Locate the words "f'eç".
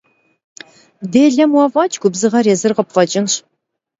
1.73-1.99